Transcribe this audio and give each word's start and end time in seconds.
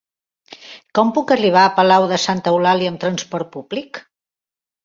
Com 0.99 1.11
puc 1.17 1.33
arribar 1.35 1.65
a 1.67 1.71
Palau 1.79 2.07
de 2.13 2.19
Santa 2.25 2.55
Eulàlia 2.57 2.95
amb 2.95 3.01
trasport 3.05 3.53
públic? 3.59 4.01